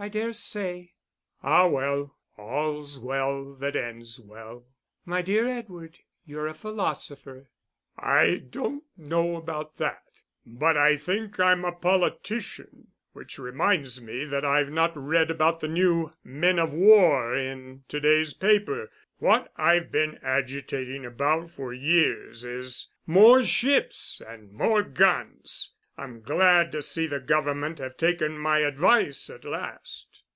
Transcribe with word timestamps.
"I 0.00 0.06
dare 0.08 0.32
say." 0.32 0.92
"Ah, 1.42 1.66
well 1.66 2.14
all's 2.36 3.00
well 3.00 3.54
that 3.54 3.74
ends 3.74 4.20
well." 4.20 4.64
"My 5.04 5.22
dear 5.22 5.48
Edward, 5.48 5.98
you're 6.24 6.46
a 6.46 6.54
philosopher." 6.54 7.50
"I 7.98 8.36
don't 8.36 8.84
know 8.96 9.34
about 9.34 9.78
that 9.78 10.04
but 10.46 10.76
I 10.76 10.96
think 10.96 11.40
I'm 11.40 11.64
a 11.64 11.72
politician; 11.72 12.92
which 13.12 13.40
reminds 13.40 14.00
me 14.00 14.24
that 14.26 14.44
I've 14.44 14.70
not 14.70 14.96
read 14.96 15.32
about 15.32 15.58
the 15.58 15.66
new 15.66 16.12
men 16.22 16.60
of 16.60 16.72
war 16.72 17.34
in 17.34 17.82
to 17.88 17.98
day's 17.98 18.34
paper. 18.34 18.92
What 19.16 19.50
I've 19.56 19.90
been 19.90 20.20
agitating 20.22 21.06
about 21.06 21.50
for 21.50 21.74
years 21.74 22.44
is 22.44 22.88
more 23.04 23.42
ships 23.42 24.22
and 24.24 24.52
more 24.52 24.84
guns 24.84 25.72
I'm 26.00 26.20
glad 26.20 26.70
to 26.70 26.82
see 26.84 27.08
the 27.08 27.18
Government 27.18 27.80
have 27.80 27.96
taken 27.96 28.38
my 28.38 28.60
advice 28.60 29.28
at 29.30 29.44
last." 29.44 30.22